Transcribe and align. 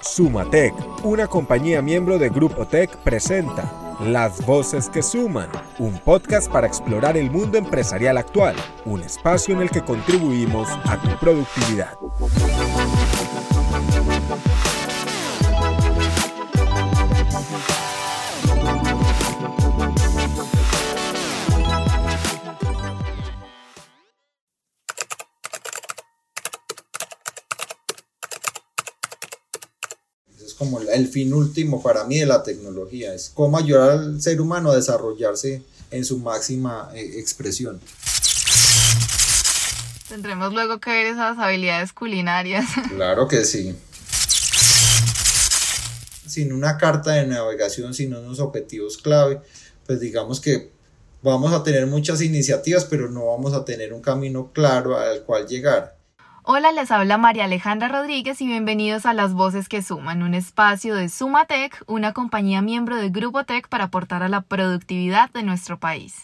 Sumatec, 0.00 0.74
una 1.04 1.26
compañía 1.26 1.82
miembro 1.82 2.18
de 2.18 2.28
Grupo 2.28 2.66
Tech, 2.66 2.96
presenta 2.98 3.96
Las 4.00 4.44
Voces 4.46 4.88
que 4.88 5.02
Suman, 5.02 5.48
un 5.78 5.98
podcast 5.98 6.50
para 6.50 6.66
explorar 6.66 7.16
el 7.16 7.30
mundo 7.30 7.58
empresarial 7.58 8.16
actual, 8.16 8.54
un 8.84 9.02
espacio 9.02 9.54
en 9.54 9.62
el 9.62 9.70
que 9.70 9.82
contribuimos 9.82 10.68
a 10.84 11.00
tu 11.00 11.08
productividad. 11.18 11.94
Fin 31.08 31.32
último 31.32 31.82
para 31.82 32.04
mí 32.04 32.18
de 32.18 32.26
la 32.26 32.42
tecnología, 32.42 33.14
es 33.14 33.30
cómo 33.32 33.58
ayudar 33.58 33.90
al 33.90 34.22
ser 34.22 34.40
humano 34.40 34.70
a 34.70 34.76
desarrollarse 34.76 35.62
en 35.90 36.04
su 36.04 36.18
máxima 36.18 36.90
eh, 36.94 37.18
expresión. 37.18 37.80
Tendremos 40.08 40.54
luego 40.54 40.80
que 40.80 40.90
ver 40.90 41.06
esas 41.06 41.38
habilidades 41.38 41.92
culinarias. 41.92 42.66
Claro 42.94 43.28
que 43.28 43.44
sí. 43.44 43.76
Sin 46.26 46.52
una 46.52 46.78
carta 46.78 47.12
de 47.12 47.26
navegación, 47.26 47.92
sin 47.92 48.14
unos 48.14 48.40
objetivos 48.40 48.96
clave, 48.96 49.40
pues 49.86 50.00
digamos 50.00 50.40
que 50.40 50.70
vamos 51.22 51.52
a 51.52 51.62
tener 51.62 51.86
muchas 51.86 52.22
iniciativas, 52.22 52.84
pero 52.84 53.10
no 53.10 53.26
vamos 53.26 53.52
a 53.52 53.64
tener 53.64 53.92
un 53.92 54.00
camino 54.00 54.50
claro 54.52 54.96
al 54.96 55.24
cual 55.24 55.46
llegar. 55.46 55.97
Hola, 56.50 56.72
les 56.72 56.90
habla 56.90 57.18
María 57.18 57.44
Alejandra 57.44 57.88
Rodríguez 57.88 58.40
y 58.40 58.46
bienvenidos 58.46 59.04
a 59.04 59.12
Las 59.12 59.34
Voces 59.34 59.68
que 59.68 59.82
Suman, 59.82 60.22
un 60.22 60.32
espacio 60.32 60.94
de 60.94 61.10
Sumatec, 61.10 61.84
una 61.86 62.14
compañía 62.14 62.62
miembro 62.62 62.96
del 62.96 63.10
Grupo 63.10 63.44
Tech 63.44 63.68
para 63.68 63.84
aportar 63.84 64.22
a 64.22 64.30
la 64.30 64.40
productividad 64.40 65.30
de 65.32 65.42
nuestro 65.42 65.78
país. 65.78 66.14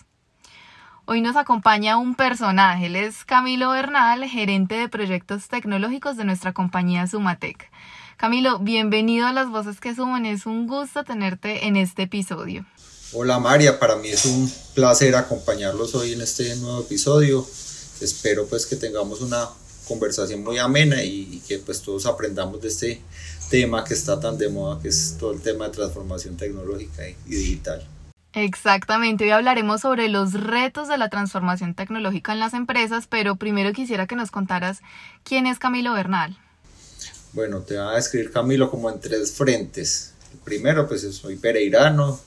Hoy 1.05 1.20
nos 1.20 1.36
acompaña 1.36 1.98
un 1.98 2.14
personaje, 2.14 2.86
él 2.86 2.97
es 2.97 3.27
Camilo 3.27 3.69
Bernal, 3.69 4.25
gerente 4.25 4.77
de 4.77 4.89
proyectos 4.89 5.48
tecnológicos 5.48 6.16
de 6.16 6.25
nuestra 6.25 6.55
compañía 6.55 7.06
Sumatec. 7.06 7.70
Camilo, 8.16 8.61
bienvenido 8.61 9.27
a 9.27 9.34
Las 9.34 9.50
Voces 9.50 9.78
que 9.78 9.94
Suman, 9.94 10.25
es 10.25 10.47
un 10.47 10.66
gusto 10.66 11.05
tenerte 11.05 11.66
en 11.66 11.77
este 11.77 12.05
episodio. 12.05 12.64
Hola 13.12 13.38
María, 13.41 13.78
para 13.78 13.97
mí 13.97 14.09
es 14.09 14.25
un 14.25 14.50
placer 14.72 15.16
acompañarlos 15.16 15.94
hoy 15.94 16.14
en 16.14 16.22
este 16.22 16.56
nuevo 16.56 16.81
episodio. 16.81 17.47
Espero 18.00 18.47
pues 18.47 18.64
que 18.64 18.77
tengamos 18.77 19.20
una 19.20 19.50
conversación 19.86 20.42
muy 20.42 20.58
amena 20.58 21.02
y, 21.02 21.42
que 21.46 21.58
pues 21.58 21.82
todos 21.82 22.06
aprendamos 22.06 22.60
de 22.60 22.68
este 22.68 23.00
tema 23.50 23.84
que 23.84 23.94
está 23.94 24.18
tan 24.18 24.38
de 24.38 24.48
moda, 24.48 24.80
que 24.80 24.88
es 24.88 25.16
todo 25.18 25.32
el 25.32 25.41
tema 25.41 25.66
de 25.66 25.74
transformación 25.74 26.36
tecnológica 26.36 27.08
y, 27.08 27.14
digital. 27.26 27.86
Exactamente, 28.32 29.24
hoy 29.24 29.30
hablaremos 29.30 29.82
sobre 29.82 30.08
los 30.08 30.32
retos 30.32 30.88
de 30.88 30.98
la 30.98 31.08
transformación 31.08 31.74
tecnológica 31.74 32.32
en 32.32 32.41
las 32.41 32.52
empresas, 32.52 33.06
pero 33.08 33.36
primero 33.36 33.72
quisiera 33.72 34.06
que 34.06 34.16
nos 34.16 34.30
contaras 34.32 34.80
quién 35.22 35.46
es 35.46 35.58
Camilo 35.58 35.92
Bernal. 35.92 36.36
Bueno, 37.32 37.60
te 37.60 37.76
voy 37.76 37.92
a 37.92 37.96
describir 37.96 38.32
Camilo 38.32 38.70
como 38.70 38.91
en 38.91 39.00
tres 39.00 39.32
frentes. 39.32 40.14
primero, 40.44 40.88
pues 40.88 41.02
soy 41.14 41.36
pereirano, 41.36 42.19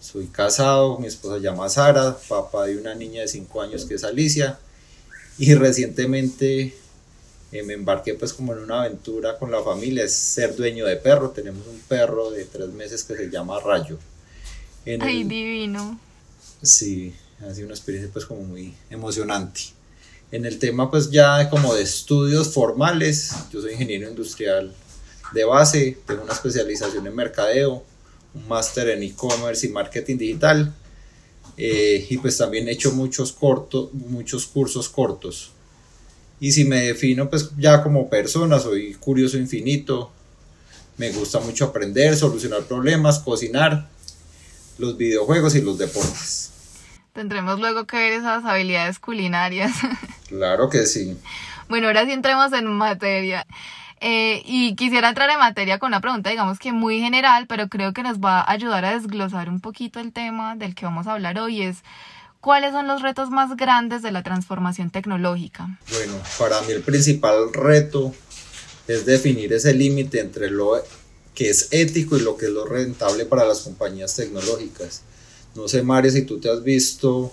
soy 0.00 0.26
casado, 0.28 0.98
mi 0.98 1.08
esposa 1.08 1.36
se 1.36 1.42
llama 1.42 1.68
Sara, 1.68 2.16
papá 2.28 2.66
de 2.66 2.78
una 2.78 2.94
niña 2.94 3.22
de 3.22 3.28
5 3.28 3.60
años 3.60 3.84
que 3.84 3.94
es 3.94 4.04
Alicia, 4.04 4.58
y 5.38 5.54
recientemente 5.54 6.74
eh, 7.52 7.64
me 7.64 7.74
embarqué 7.74 8.14
pues 8.14 8.32
como 8.32 8.52
en 8.52 8.60
una 8.60 8.82
aventura 8.82 9.36
con 9.36 9.50
la 9.50 9.62
familia, 9.62 10.04
es 10.04 10.14
ser 10.14 10.54
dueño 10.54 10.86
de 10.86 10.96
perro. 10.96 11.30
Tenemos 11.30 11.66
un 11.66 11.80
perro 11.80 12.30
de 12.30 12.44
tres 12.44 12.68
meses 12.68 13.02
que 13.02 13.16
se 13.16 13.28
llama 13.28 13.58
Rayo. 13.58 13.98
Ay, 14.86 15.24
divino. 15.24 15.98
Sí, 16.62 17.12
ha 17.40 17.52
sido 17.52 17.66
una 17.66 17.74
experiencia 17.74 18.12
pues 18.12 18.24
como 18.24 18.42
muy 18.42 18.74
emocionante. 18.88 19.60
En 20.30 20.46
el 20.46 20.58
tema 20.58 20.90
pues 20.90 21.10
ya 21.10 21.50
como 21.50 21.74
de 21.74 21.82
estudios 21.82 22.52
formales, 22.54 23.32
yo 23.52 23.60
soy 23.60 23.72
ingeniero 23.72 24.08
industrial 24.08 24.72
de 25.32 25.44
base, 25.44 25.98
tengo 26.06 26.22
una 26.22 26.32
especialización 26.32 27.04
en 27.06 27.14
mercadeo, 27.14 27.82
un 28.34 28.48
máster 28.48 28.90
en 28.90 29.02
e-commerce 29.02 29.66
y 29.66 29.70
marketing 29.70 30.18
digital. 30.18 30.72
Eh, 31.56 32.06
y 32.08 32.16
pues 32.18 32.38
también 32.38 32.68
he 32.68 32.72
hecho 32.72 32.92
muchos, 32.92 33.32
cortos, 33.32 33.92
muchos 33.92 34.46
cursos 34.46 34.88
cortos 34.88 35.50
y 36.40 36.52
si 36.52 36.64
me 36.64 36.80
defino 36.80 37.28
pues 37.28 37.50
ya 37.58 37.82
como 37.82 38.08
persona, 38.08 38.58
soy 38.58 38.94
curioso 38.94 39.36
infinito, 39.36 40.10
me 40.96 41.10
gusta 41.12 41.40
mucho 41.40 41.66
aprender, 41.66 42.16
solucionar 42.16 42.62
problemas, 42.62 43.18
cocinar, 43.18 43.88
los 44.78 44.96
videojuegos 44.96 45.54
y 45.54 45.62
los 45.62 45.78
deportes. 45.78 46.50
Tendremos 47.12 47.60
luego 47.60 47.86
que 47.86 47.96
ver 47.96 48.12
esas 48.14 48.44
habilidades 48.44 48.98
culinarias. 48.98 49.72
Claro 50.30 50.70
que 50.70 50.86
sí. 50.86 51.18
Bueno, 51.68 51.88
ahora 51.88 52.04
sí 52.04 52.12
entremos 52.12 52.52
en 52.52 52.66
materia. 52.66 53.44
Eh, 54.00 54.42
y 54.46 54.76
quisiera 54.76 55.08
entrar 55.08 55.28
en 55.28 55.40
materia 55.40 55.80
con 55.80 55.88
una 55.88 56.00
pregunta, 56.00 56.30
digamos 56.30 56.60
que 56.60 56.70
muy 56.70 57.00
general, 57.00 57.48
pero 57.48 57.68
creo 57.68 57.92
que 57.92 58.04
nos 58.04 58.20
va 58.20 58.40
a 58.40 58.52
ayudar 58.52 58.84
a 58.84 58.92
desglosar 58.92 59.48
un 59.48 59.60
poquito 59.60 59.98
el 59.98 60.12
tema 60.12 60.54
del 60.54 60.76
que 60.76 60.84
vamos 60.84 61.08
a 61.08 61.14
hablar 61.14 61.36
hoy. 61.40 61.62
Es 61.62 61.82
¿Cuáles 62.40 62.72
son 62.72 62.86
los 62.86 63.02
retos 63.02 63.28
más 63.28 63.54
grandes 63.54 64.00
de 64.00 64.12
la 64.12 64.22
transformación 64.22 64.88
tecnológica? 64.88 65.78
Bueno, 65.92 66.14
para 66.38 66.58
mí 66.62 66.72
el 66.72 66.80
principal 66.80 67.52
reto 67.52 68.14
es 68.88 69.04
definir 69.04 69.52
ese 69.52 69.74
límite 69.74 70.20
entre 70.20 70.50
lo 70.50 70.82
que 71.34 71.50
es 71.50 71.68
ético 71.70 72.16
y 72.16 72.20
lo 72.20 72.38
que 72.38 72.46
es 72.46 72.52
lo 72.52 72.64
rentable 72.64 73.26
para 73.26 73.44
las 73.44 73.60
compañías 73.60 74.16
tecnológicas. 74.16 75.02
No 75.54 75.68
sé, 75.68 75.82
Mario, 75.82 76.10
si 76.10 76.22
tú 76.22 76.40
te 76.40 76.50
has 76.50 76.62
visto 76.62 77.30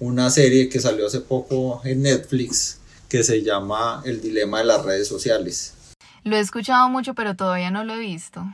una 0.00 0.28
serie 0.30 0.68
que 0.68 0.80
salió 0.80 1.06
hace 1.06 1.20
poco 1.20 1.80
en 1.84 2.02
Netflix 2.02 2.78
que 3.08 3.22
se 3.22 3.44
llama 3.44 4.02
El 4.04 4.20
dilema 4.20 4.58
de 4.58 4.64
las 4.64 4.84
redes 4.84 5.06
sociales. 5.06 5.74
Lo 6.24 6.36
he 6.36 6.40
escuchado 6.40 6.88
mucho, 6.88 7.14
pero 7.14 7.36
todavía 7.36 7.70
no 7.70 7.84
lo 7.84 7.94
he 7.94 7.98
visto. 8.00 8.44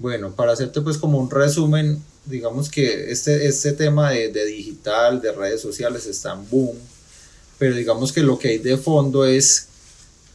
Bueno, 0.00 0.34
para 0.34 0.52
hacerte 0.52 0.80
pues 0.80 0.96
como 0.96 1.18
un 1.18 1.30
resumen, 1.30 2.02
digamos 2.24 2.70
que 2.70 3.10
este, 3.12 3.46
este 3.46 3.72
tema 3.72 4.10
de, 4.10 4.46
digital, 4.46 5.20
de 5.20 5.30
redes 5.30 5.60
sociales 5.60 6.06
está 6.06 6.32
en 6.32 6.48
boom, 6.48 6.78
pero 7.58 7.74
digamos 7.74 8.10
que 8.10 8.22
lo 8.22 8.38
que 8.38 8.48
hay 8.48 8.58
de 8.58 8.78
fondo 8.78 9.26
es 9.26 9.66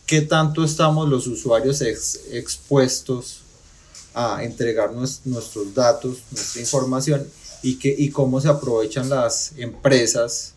qué 0.06 0.22
tanto 0.22 0.64
estamos 0.64 1.09
los 1.09 1.26
usuarios 1.26 1.81
expuestos 1.81 3.40
a 4.14 4.44
entregar 4.44 4.94
nuestros 4.94 5.74
datos, 5.74 6.20
nuestra 6.30 6.62
información 6.62 7.28
y, 7.64 7.80
que, 7.80 7.94
y 7.97 8.12
cómo 8.12 8.40
se 8.40 8.50
aprovechan 8.50 9.09
las 9.09 9.53
empresas 9.58 10.53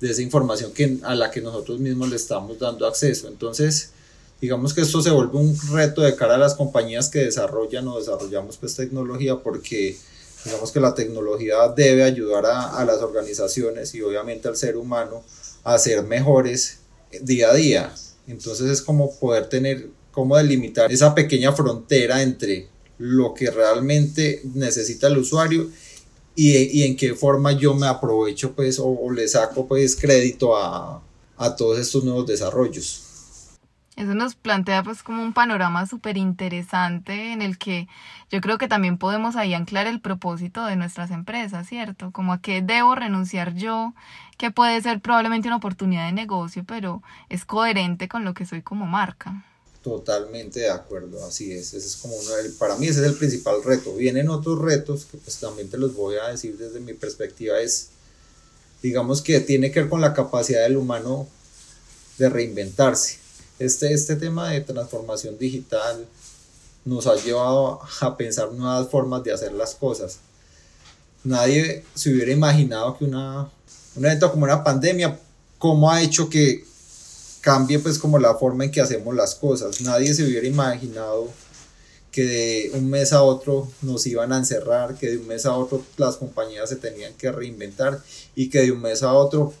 de 0.00 0.10
esa 0.10 0.22
información 0.22 0.72
que, 0.72 0.98
a 1.02 1.14
la 1.14 1.30
que 1.30 1.42
nosotros 1.42 1.78
mismos 1.78 2.08
le 2.08 2.16
estamos 2.16 2.58
dando 2.58 2.86
acceso. 2.86 3.28
Entonces, 3.28 3.90
digamos 4.40 4.74
que 4.74 4.82
esto 4.82 5.00
se 5.00 5.10
vuelve 5.10 5.38
un 5.38 5.58
reto 5.72 6.02
de 6.02 6.14
cara 6.14 6.34
a 6.34 6.38
las 6.38 6.54
compañías 6.54 7.08
que 7.08 7.20
desarrollan 7.20 7.88
o 7.88 7.98
desarrollamos 7.98 8.56
pues 8.58 8.74
tecnología 8.74 9.36
porque 9.36 9.96
digamos 10.44 10.70
que 10.70 10.80
la 10.80 10.94
tecnología 10.94 11.56
debe 11.74 12.04
ayudar 12.04 12.46
a, 12.46 12.78
a 12.78 12.84
las 12.84 12.98
organizaciones 12.98 13.94
y 13.94 14.02
obviamente 14.02 14.48
al 14.48 14.56
ser 14.56 14.76
humano 14.76 15.22
a 15.64 15.78
ser 15.78 16.02
mejores 16.04 16.78
día 17.22 17.50
a 17.50 17.54
día. 17.54 17.94
Entonces 18.26 18.70
es 18.70 18.82
como 18.82 19.14
poder 19.18 19.48
tener, 19.48 19.88
cómo 20.12 20.36
delimitar 20.36 20.92
esa 20.92 21.14
pequeña 21.14 21.52
frontera 21.52 22.22
entre 22.22 22.68
lo 22.98 23.34
que 23.34 23.50
realmente 23.50 24.42
necesita 24.54 25.08
el 25.08 25.18
usuario 25.18 25.68
y, 26.34 26.56
y 26.56 26.82
en 26.84 26.96
qué 26.96 27.14
forma 27.14 27.52
yo 27.52 27.74
me 27.74 27.86
aprovecho 27.86 28.52
pues 28.52 28.78
o, 28.78 28.86
o 28.86 29.10
le 29.10 29.26
saco 29.28 29.66
pues 29.66 29.96
crédito 29.96 30.56
a, 30.56 31.02
a 31.36 31.56
todos 31.56 31.78
estos 31.78 32.04
nuevos 32.04 32.26
desarrollos. 32.26 33.02
Eso 33.96 34.14
nos 34.14 34.34
plantea 34.34 34.82
pues 34.82 35.02
como 35.02 35.22
un 35.22 35.32
panorama 35.32 35.86
súper 35.86 36.18
interesante 36.18 37.32
en 37.32 37.40
el 37.40 37.56
que 37.56 37.88
yo 38.30 38.42
creo 38.42 38.58
que 38.58 38.68
también 38.68 38.98
podemos 38.98 39.36
ahí 39.36 39.54
anclar 39.54 39.86
el 39.86 40.02
propósito 40.02 40.66
de 40.66 40.76
nuestras 40.76 41.10
empresas, 41.10 41.66
¿cierto? 41.66 42.10
Como 42.12 42.34
a 42.34 42.42
qué 42.42 42.60
debo 42.60 42.94
renunciar 42.94 43.54
yo, 43.54 43.94
que 44.36 44.50
puede 44.50 44.82
ser 44.82 45.00
probablemente 45.00 45.48
una 45.48 45.56
oportunidad 45.56 46.04
de 46.04 46.12
negocio, 46.12 46.62
pero 46.68 47.02
es 47.30 47.46
coherente 47.46 48.06
con 48.06 48.22
lo 48.22 48.34
que 48.34 48.44
soy 48.44 48.60
como 48.60 48.84
marca. 48.86 49.46
Totalmente 49.82 50.60
de 50.60 50.70
acuerdo, 50.70 51.24
así 51.24 51.52
es. 51.52 51.72
Ese 51.72 51.86
es 51.86 51.96
como 51.96 52.16
uno 52.16 52.30
para 52.58 52.76
mí 52.76 52.88
ese 52.88 53.00
es 53.00 53.06
el 53.06 53.14
principal 53.14 53.64
reto. 53.64 53.96
Vienen 53.96 54.28
otros 54.28 54.58
retos 54.58 55.06
que 55.06 55.16
pues 55.16 55.38
también 55.40 55.70
te 55.70 55.78
los 55.78 55.94
voy 55.94 56.16
a 56.16 56.28
decir 56.28 56.58
desde 56.58 56.80
mi 56.80 56.92
perspectiva 56.92 57.60
es, 57.60 57.88
digamos 58.82 59.22
que 59.22 59.40
tiene 59.40 59.70
que 59.70 59.80
ver 59.80 59.88
con 59.88 60.02
la 60.02 60.12
capacidad 60.12 60.64
del 60.64 60.76
humano 60.76 61.26
de 62.18 62.28
reinventarse 62.28 63.25
este, 63.58 63.92
este 63.92 64.16
tema 64.16 64.50
de 64.50 64.60
transformación 64.60 65.38
digital 65.38 66.06
nos 66.84 67.06
ha 67.06 67.16
llevado 67.16 67.80
a 68.00 68.16
pensar 68.16 68.52
nuevas 68.52 68.88
formas 68.88 69.24
de 69.24 69.32
hacer 69.32 69.52
las 69.52 69.74
cosas. 69.74 70.18
Nadie 71.24 71.84
se 71.94 72.12
hubiera 72.12 72.30
imaginado 72.30 72.96
que 72.96 73.04
una, 73.04 73.50
un 73.96 74.04
evento 74.04 74.30
como 74.30 74.44
una 74.44 74.62
pandemia, 74.62 75.18
cómo 75.58 75.90
ha 75.90 76.00
hecho 76.00 76.30
que 76.30 76.64
cambie 77.40 77.78
pues 77.78 77.98
como 77.98 78.18
la 78.18 78.34
forma 78.34 78.64
en 78.64 78.70
que 78.70 78.80
hacemos 78.80 79.14
las 79.14 79.34
cosas. 79.34 79.80
Nadie 79.80 80.14
se 80.14 80.24
hubiera 80.24 80.46
imaginado 80.46 81.28
que 82.12 82.24
de 82.24 82.70
un 82.74 82.88
mes 82.88 83.12
a 83.12 83.22
otro 83.22 83.68
nos 83.82 84.06
iban 84.06 84.32
a 84.32 84.38
encerrar, 84.38 84.94
que 84.94 85.10
de 85.10 85.18
un 85.18 85.26
mes 85.26 85.44
a 85.44 85.54
otro 85.56 85.84
las 85.96 86.16
compañías 86.16 86.68
se 86.68 86.76
tenían 86.76 87.12
que 87.14 87.30
reinventar 87.30 88.02
y 88.34 88.48
que 88.48 88.62
de 88.62 88.72
un 88.72 88.80
mes 88.80 89.02
a 89.02 89.12
otro 89.12 89.52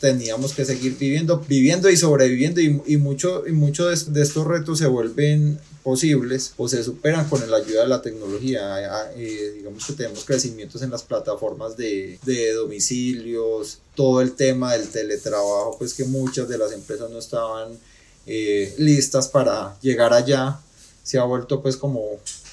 teníamos 0.00 0.54
que 0.54 0.64
seguir 0.64 0.96
viviendo, 0.96 1.44
viviendo 1.46 1.90
y 1.90 1.96
sobreviviendo 1.96 2.60
y, 2.60 2.80
y 2.86 2.96
mucho, 2.96 3.46
y 3.46 3.52
mucho 3.52 3.86
de, 3.86 3.94
estos 3.94 4.46
retos 4.46 4.78
se 4.78 4.86
vuelven 4.86 5.60
posibles 5.82 6.54
o 6.56 6.68
se 6.68 6.82
superan 6.82 7.28
con 7.28 7.48
la 7.50 7.58
ayuda 7.58 7.82
de 7.82 7.88
la 7.88 8.00
tecnología. 8.00 9.10
Eh, 9.14 9.54
digamos 9.58 9.84
que 9.84 9.92
tenemos 9.92 10.24
crecimientos 10.24 10.80
en 10.82 10.90
las 10.90 11.02
plataformas 11.02 11.76
de, 11.76 12.18
de, 12.24 12.52
domicilios, 12.54 13.78
todo 13.94 14.22
el 14.22 14.32
tema 14.32 14.72
del 14.72 14.88
teletrabajo, 14.88 15.76
pues 15.78 15.92
que 15.92 16.04
muchas 16.04 16.48
de 16.48 16.56
las 16.56 16.72
empresas 16.72 17.10
no 17.10 17.18
estaban 17.18 17.78
eh, 18.26 18.74
listas 18.78 19.28
para 19.28 19.78
llegar 19.82 20.14
allá, 20.14 20.60
se 21.02 21.18
ha 21.18 21.24
vuelto 21.24 21.60
pues 21.60 21.76
como 21.76 22.02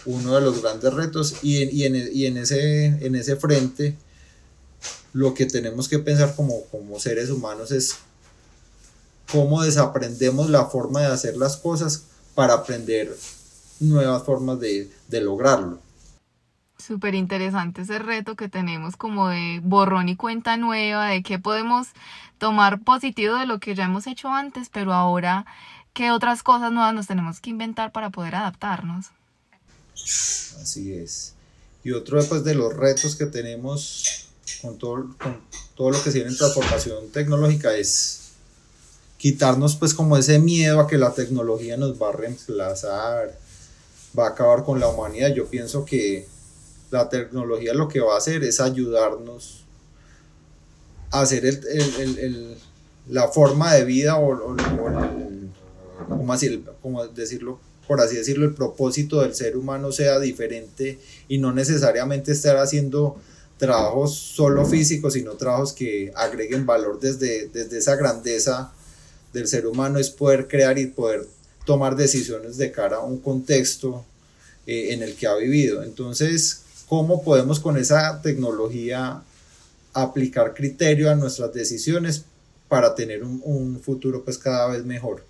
uno 0.06 0.36
de 0.36 0.42
los 0.42 0.62
grandes 0.62 0.94
retos 0.94 1.36
y, 1.44 1.64
y, 1.64 1.86
en, 1.86 2.10
y 2.14 2.26
en, 2.26 2.38
ese, 2.38 2.86
en 2.86 3.16
ese 3.16 3.38
frente 3.38 3.96
lo 5.18 5.34
que 5.34 5.48
tenemos 5.48 5.90
que 5.90 5.98
pensar 5.98 6.36
como, 6.36 6.64
como 6.66 7.00
seres 7.00 7.32
humanos 7.32 7.72
es 7.72 7.96
cómo 9.32 9.64
desaprendemos 9.64 10.52
la 10.52 10.66
forma 10.66 11.02
de 11.02 11.08
hacer 11.08 11.38
las 11.38 11.58
cosas 11.58 12.04
para 12.36 12.54
aprender 12.54 13.18
nuevas 13.80 14.22
formas 14.22 14.60
de, 14.60 14.92
de 15.08 15.22
lograrlo. 15.22 15.80
Súper 16.78 17.16
interesante 17.16 17.82
ese 17.82 17.98
reto 17.98 18.36
que 18.36 18.48
tenemos 18.48 18.96
como 18.96 19.30
de 19.30 19.60
borrón 19.64 20.08
y 20.08 20.16
cuenta 20.16 20.56
nueva, 20.56 21.08
de 21.08 21.24
qué 21.24 21.40
podemos 21.40 21.88
tomar 22.38 22.84
positivo 22.84 23.38
de 23.38 23.48
lo 23.48 23.60
que 23.60 23.74
ya 23.74 23.86
hemos 23.86 24.06
hecho 24.06 24.30
antes, 24.30 24.70
pero 24.70 24.94
ahora 24.94 25.48
qué 25.94 26.12
otras 26.12 26.44
cosas 26.44 26.72
nuevas 26.72 26.94
nos 26.94 27.08
tenemos 27.08 27.42
que 27.42 27.50
inventar 27.50 27.92
para 27.92 28.12
poder 28.12 28.36
adaptarnos. 28.36 29.08
Así 29.96 30.94
es. 30.94 31.34
Y 31.84 31.92
otro 31.94 32.24
pues, 32.24 32.44
de 32.44 32.54
los 32.54 32.76
retos 32.76 33.16
que 33.16 33.26
tenemos 33.26 34.27
con 34.62 34.78
todo, 34.78 35.16
con 35.18 35.42
todo 35.76 35.92
lo 35.92 36.04
que 36.04 36.12
se 36.12 36.20
viene 36.20 36.32
en 36.32 36.38
transformación 36.38 37.10
tecnológica 37.10 37.76
es 37.76 38.22
quitarnos 39.18 39.76
pues 39.76 39.94
como 39.94 40.18
ese 40.18 40.40
miedo 40.40 40.80
a 40.80 40.88
que 40.88 40.98
la 40.98 41.14
tecnología 41.14 41.78
nos 41.78 42.02
va 42.02 42.10
a 42.10 42.12
reemplazar, 42.14 43.38
va 44.18 44.28
a 44.28 44.30
acabar 44.30 44.64
con 44.64 44.80
la 44.80 44.88
humanidad. 44.88 45.34
Yo 45.34 45.48
pienso 45.48 45.86
que 45.86 46.28
la 46.92 47.10
tecnología 47.10 47.74
lo 47.74 47.88
que 47.88 48.00
va 48.00 48.16
a 48.16 48.18
hacer 48.18 48.44
es 48.44 48.60
ayudarnos 48.60 49.64
a 51.12 51.22
hacer 51.22 51.46
el, 51.46 51.66
el, 51.68 52.20
el, 52.20 52.58
la 53.10 53.28
forma 53.28 53.74
de 53.74 53.86
vida 53.86 54.18
o, 54.18 54.34
o, 54.34 54.56
como, 56.08 56.34
así, 56.34 56.64
como 56.82 57.06
decirlo, 57.08 57.60
por 57.88 58.02
así 58.02 58.18
decirlo, 58.18 58.46
el 58.46 58.54
propósito 58.54 59.22
del 59.22 59.34
ser 59.34 59.58
humano 59.58 59.92
sea 59.92 60.20
diferente 60.20 61.00
y 61.28 61.38
no 61.38 61.54
necesariamente 61.54 62.32
estar 62.32 62.58
haciendo 62.58 63.18
trabajos 63.58 64.16
solo 64.16 64.66
físicos, 64.66 65.14
sino 65.14 65.34
trabajos 65.34 65.74
que 65.74 66.12
agreguen 66.16 66.66
valor 66.66 67.00
desde, 67.00 67.48
desde 67.48 67.80
esa 67.80 67.96
grandeza 67.96 68.72
del 69.34 69.48
ser 69.48 69.68
humano, 69.68 70.00
es 70.00 70.10
poder 70.10 70.48
crear 70.48 70.78
y 70.78 70.88
poder 70.88 71.28
tomar 71.66 71.96
decisiones 71.96 72.58
de 72.58 72.72
cara 72.72 72.98
a 72.98 73.04
un 73.04 73.20
contexto 73.20 74.06
eh, 74.66 74.94
en 74.94 75.04
el 75.04 75.16
que 75.16 75.28
ha 75.28 75.36
vivido. 75.36 75.84
Entonces, 75.84 76.62
¿cómo 76.88 77.24
podemos 77.24 77.60
con 77.60 77.78
esa 77.78 78.22
tecnología 78.22 79.22
aplicar 79.94 80.54
criterio 80.54 81.12
a 81.12 81.16
nuestras 81.16 81.54
decisiones 81.54 82.24
para 82.70 82.96
tener 82.96 83.24
un, 83.24 83.42
un 83.44 83.80
futuro 83.80 84.24
pues 84.24 84.38
cada 84.38 84.68
vez 84.68 84.86
mejor? 84.86 85.27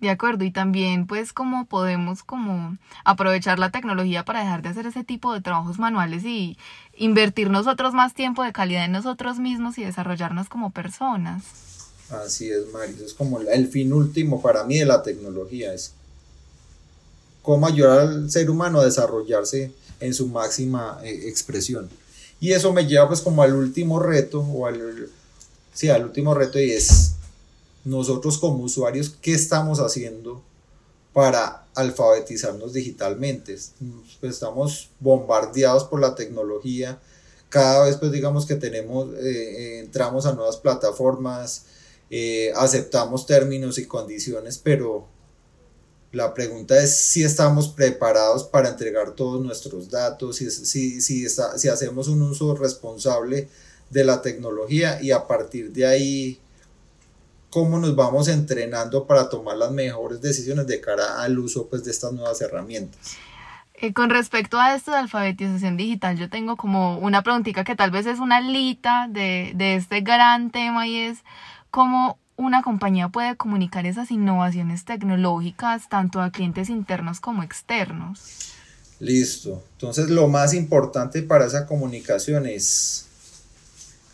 De 0.00 0.10
acuerdo, 0.10 0.44
y 0.44 0.50
también 0.50 1.06
pues 1.06 1.32
cómo 1.32 1.66
podemos 1.66 2.22
como 2.22 2.76
aprovechar 3.04 3.58
la 3.58 3.70
tecnología 3.70 4.24
para 4.24 4.40
dejar 4.40 4.62
de 4.62 4.68
hacer 4.70 4.86
ese 4.86 5.04
tipo 5.04 5.32
de 5.32 5.40
trabajos 5.40 5.78
manuales 5.78 6.24
y 6.24 6.58
invertir 6.96 7.48
nosotros 7.50 7.94
más 7.94 8.12
tiempo 8.14 8.42
de 8.42 8.52
calidad 8.52 8.84
en 8.84 8.92
nosotros 8.92 9.38
mismos 9.38 9.78
y 9.78 9.84
desarrollarnos 9.84 10.48
como 10.48 10.70
personas. 10.70 11.42
Así 12.10 12.50
es, 12.50 12.70
Mari, 12.72 12.96
es 13.04 13.14
como 13.14 13.40
el 13.40 13.68
fin 13.68 13.92
último 13.92 14.42
para 14.42 14.64
mí 14.64 14.78
de 14.78 14.84
la 14.84 15.02
tecnología, 15.02 15.72
es 15.72 15.94
cómo 17.42 17.66
ayudar 17.66 18.00
al 18.00 18.30
ser 18.30 18.50
humano 18.50 18.80
a 18.80 18.84
desarrollarse 18.84 19.72
en 20.00 20.14
su 20.14 20.28
máxima 20.28 20.98
eh, 21.02 21.28
expresión. 21.28 21.88
Y 22.40 22.52
eso 22.52 22.72
me 22.72 22.86
lleva 22.86 23.08
pues 23.08 23.20
como 23.20 23.42
al 23.42 23.54
último 23.54 24.00
reto, 24.00 24.40
o 24.40 24.66
al, 24.66 25.08
sí, 25.72 25.88
al 25.88 26.04
último 26.04 26.34
reto 26.34 26.60
y 26.60 26.70
es 26.70 27.13
nosotros 27.84 28.38
como 28.38 28.64
usuarios, 28.64 29.16
¿qué 29.20 29.34
estamos 29.34 29.78
haciendo 29.78 30.42
para 31.12 31.66
alfabetizarnos 31.74 32.72
digitalmente? 32.72 33.56
Pues 34.20 34.32
estamos 34.32 34.90
bombardeados 35.00 35.84
por 35.84 36.00
la 36.00 36.14
tecnología, 36.14 36.98
cada 37.48 37.84
vez 37.84 37.96
pues 37.96 38.10
digamos 38.10 38.46
que 38.46 38.56
tenemos, 38.56 39.14
eh, 39.14 39.20
eh, 39.22 39.78
entramos 39.80 40.26
a 40.26 40.32
nuevas 40.32 40.56
plataformas, 40.56 41.66
eh, 42.10 42.52
aceptamos 42.56 43.26
términos 43.26 43.78
y 43.78 43.86
condiciones, 43.86 44.58
pero 44.58 45.06
la 46.10 46.32
pregunta 46.32 46.82
es 46.82 46.96
si 46.96 47.22
estamos 47.22 47.68
preparados 47.68 48.44
para 48.44 48.70
entregar 48.70 49.14
todos 49.14 49.40
nuestros 49.44 49.90
datos, 49.90 50.36
si, 50.36 50.50
si, 50.50 51.00
si, 51.00 51.28
si 51.28 51.68
hacemos 51.68 52.08
un 52.08 52.22
uso 52.22 52.54
responsable 52.56 53.48
de 53.90 54.04
la 54.04 54.22
tecnología 54.22 55.00
y 55.02 55.10
a 55.10 55.26
partir 55.26 55.72
de 55.72 55.86
ahí 55.86 56.40
cómo 57.54 57.78
nos 57.78 57.94
vamos 57.94 58.26
entrenando 58.26 59.06
para 59.06 59.28
tomar 59.28 59.56
las 59.56 59.70
mejores 59.70 60.20
decisiones 60.20 60.66
de 60.66 60.80
cara 60.80 61.22
al 61.22 61.38
uso 61.38 61.68
pues, 61.68 61.84
de 61.84 61.92
estas 61.92 62.12
nuevas 62.12 62.40
herramientas. 62.40 63.16
Eh, 63.74 63.92
con 63.92 64.10
respecto 64.10 64.58
a 64.58 64.74
esto 64.74 64.90
de 64.90 64.96
alfabetización 64.96 65.76
digital, 65.76 66.18
yo 66.18 66.28
tengo 66.28 66.56
como 66.56 66.98
una 66.98 67.22
preguntita 67.22 67.62
que 67.62 67.76
tal 67.76 67.92
vez 67.92 68.06
es 68.06 68.18
una 68.18 68.40
lita 68.40 69.06
de, 69.08 69.52
de 69.54 69.76
este 69.76 70.00
gran 70.00 70.50
tema 70.50 70.88
y 70.88 70.96
es 70.96 71.18
cómo 71.70 72.18
una 72.34 72.62
compañía 72.62 73.08
puede 73.08 73.36
comunicar 73.36 73.86
esas 73.86 74.10
innovaciones 74.10 74.84
tecnológicas 74.84 75.88
tanto 75.88 76.20
a 76.20 76.32
clientes 76.32 76.68
internos 76.68 77.20
como 77.20 77.44
externos. 77.44 78.52
Listo. 78.98 79.62
Entonces 79.74 80.10
lo 80.10 80.26
más 80.26 80.54
importante 80.54 81.22
para 81.22 81.46
esa 81.46 81.66
comunicación 81.66 82.46
es 82.46 83.06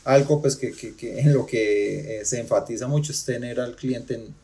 algo 0.05 0.41
pues 0.41 0.57
que, 0.57 0.73
que, 0.73 1.21
en 1.21 1.33
lo 1.33 1.47
que 1.47 2.21
eh, 2.21 2.25
se 2.25 2.41
enfatiza 2.41 2.87
mucho 2.87 3.13
es 3.13 3.25
tener 3.25 3.61
al 3.61 3.77
cliente 3.77 4.15
en, 4.15 4.35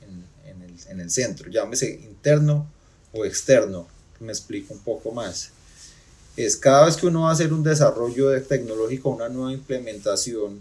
en, 0.47 0.63
el, 0.63 0.75
en, 0.89 1.01
el, 1.01 1.11
centro, 1.11 1.51
llámese 1.51 1.91
interno 1.91 2.71
o 3.13 3.25
externo, 3.25 3.89
me 4.21 4.33
explico 4.33 4.75
un 4.75 4.81
poco 4.81 5.13
más. 5.13 5.51
Es 6.37 6.57
cada 6.57 6.85
vez 6.85 6.97
que 6.97 7.07
uno 7.07 7.23
va 7.23 7.31
a 7.31 7.33
hacer 7.33 7.53
un 7.53 7.63
desarrollo 7.63 8.29
de 8.29 8.41
tecnológico, 8.41 9.09
una 9.09 9.31
nueva 9.31 9.53
implementación, 9.53 10.61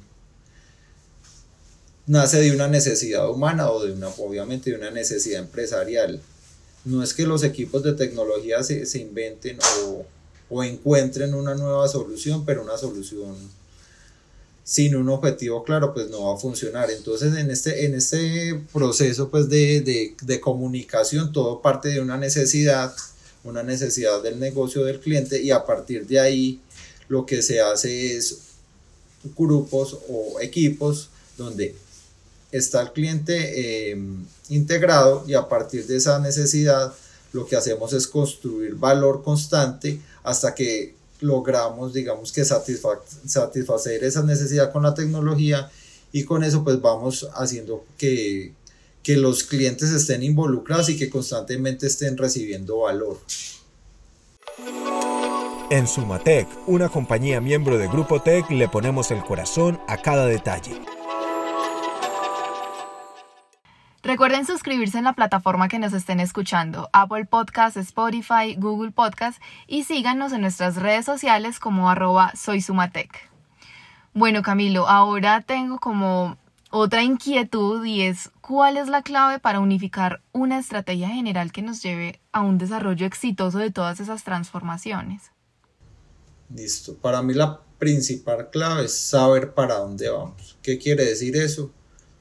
nace 2.07 2.39
de 2.39 2.51
una 2.51 2.69
necesidad 2.69 3.29
humana 3.29 3.69
o 3.71 3.83
de 3.83 3.91
una, 3.91 4.07
obviamente 4.07 4.69
de 4.69 4.77
una 4.77 4.91
necesidad 4.91 5.41
empresarial. 5.41 6.21
No 6.85 7.03
es 7.03 7.13
que 7.13 7.25
los 7.25 7.43
equipos 7.43 7.83
de 7.83 7.93
tecnología 7.93 8.63
se, 8.63 8.85
se 8.85 8.99
inventen 8.99 9.57
o, 9.83 10.05
o 10.49 10.63
encuentren 10.63 11.33
una 11.33 11.55
nueva 11.55 11.87
solución, 11.89 12.45
pero 12.45 12.63
una 12.63 12.77
solución 12.77 13.35
sin 14.65 14.95
un 14.95 15.07
objetivo 15.09 15.63
claro, 15.63 15.93
pues 15.93 16.09
no 16.09 16.25
va 16.25 16.33
a 16.33 16.37
funcionar. 16.37 16.89
Entonces, 16.89 17.35
en 17.35 17.51
este, 17.51 17.85
en 17.85 17.93
este 17.93 18.59
proceso 18.73 19.29
pues, 19.29 19.47
de, 19.47 19.81
de, 19.81 20.15
de, 20.19 20.41
comunicación, 20.41 21.31
todo 21.31 21.61
parte 21.61 21.89
de 21.89 22.01
una 22.01 22.17
necesidad, 22.17 22.93
una 23.43 23.61
necesidad 23.61 24.23
del 24.23 24.39
negocio 24.39 24.83
del 24.83 24.99
cliente 24.99 25.39
y 25.39 25.51
a 25.51 25.63
partir 25.63 26.07
de 26.07 26.19
ahí 26.19 26.59
lo 27.07 27.27
que 27.27 27.43
se 27.43 27.61
hace 27.61 28.17
es 28.17 28.39
grupos 29.37 29.99
o 30.09 30.41
equipos 30.41 31.09
donde 31.37 31.75
está 32.51 32.81
el 32.81 32.91
cliente 32.91 33.91
em, 33.91 34.25
integrado 34.49 35.25
y 35.27 35.35
a 35.35 35.47
partir 35.47 35.85
de 35.85 35.97
esa 35.97 36.19
necesidad 36.19 36.91
lo 37.33 37.45
que 37.45 37.55
hacemos 37.55 37.93
es 37.93 38.07
construir 38.07 38.75
valor 38.75 39.23
constante 39.23 40.01
hasta 40.23 40.55
que 40.55 40.95
logramos, 41.21 41.93
digamos 41.93 42.31
que 42.31 42.43
satisfacer 42.45 44.03
esa 44.03 44.23
necesidad 44.23 44.71
con 44.71 44.83
la 44.83 44.93
tecnología 44.93 45.69
y 46.11 46.23
con 46.23 46.43
eso 46.43 46.63
pues 46.63 46.81
vamos 46.81 47.27
haciendo 47.33 47.85
que, 47.97 48.53
que 49.03 49.17
los 49.17 49.43
clientes 49.43 49.91
estén 49.91 50.23
involucrados 50.23 50.89
y 50.89 50.97
que 50.97 51.09
constantemente 51.09 51.87
estén 51.87 52.17
recibiendo 52.17 52.79
valor. 52.79 53.17
En 55.71 55.87
Sumatec, 55.87 56.47
una 56.67 56.89
compañía 56.89 57.41
miembro 57.41 57.77
de 57.77 57.87
Grupo 57.87 58.21
Tech, 58.21 58.49
le 58.51 58.69
ponemos 58.69 59.09
el 59.11 59.23
corazón 59.23 59.79
a 59.87 59.97
cada 59.97 60.27
detalle. 60.27 60.79
Recuerden 64.05 64.45
suscribirse 64.45 64.99
en 64.99 65.03
la 65.03 65.13
plataforma 65.13 65.67
que 65.67 65.79
nos 65.79 65.91
estén 65.91 66.19
escuchando, 66.19 66.91
Apple 66.93 67.25
Podcast, 67.25 67.75
Spotify, 67.75 68.55
Google 68.55 68.91
Podcast 68.91 69.41
y 69.65 69.83
síganos 69.83 70.31
en 70.31 70.41
nuestras 70.41 70.75
redes 70.75 71.05
sociales 71.05 71.57
como 71.57 71.89
arroba 71.89 72.31
soysumatec. 72.35 73.31
Bueno 74.13 74.43
Camilo, 74.43 74.87
ahora 74.87 75.41
tengo 75.41 75.79
como 75.79 76.37
otra 76.69 77.01
inquietud 77.01 77.83
y 77.83 78.03
es 78.03 78.29
¿cuál 78.41 78.77
es 78.77 78.89
la 78.89 79.01
clave 79.01 79.39
para 79.39 79.59
unificar 79.59 80.21
una 80.33 80.59
estrategia 80.59 81.09
general 81.09 81.51
que 81.51 81.63
nos 81.63 81.81
lleve 81.81 82.19
a 82.31 82.41
un 82.41 82.59
desarrollo 82.59 83.07
exitoso 83.07 83.57
de 83.57 83.71
todas 83.71 83.99
esas 83.99 84.23
transformaciones? 84.23 85.31
Listo. 86.53 86.95
Para 86.95 87.23
mí 87.23 87.33
la 87.33 87.59
principal 87.79 88.51
clave 88.51 88.85
es 88.85 88.95
saber 88.95 89.55
para 89.55 89.79
dónde 89.79 90.09
vamos. 90.09 90.59
¿Qué 90.61 90.77
quiere 90.77 91.05
decir 91.05 91.35
eso? 91.37 91.71